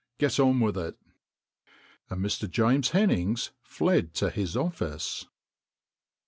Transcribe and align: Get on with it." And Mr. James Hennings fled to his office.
Get 0.17 0.39
on 0.39 0.59
with 0.61 0.79
it." 0.79 0.97
And 2.09 2.25
Mr. 2.25 2.49
James 2.49 2.89
Hennings 2.89 3.51
fled 3.61 4.15
to 4.15 4.31
his 4.31 4.57
office. 4.57 5.27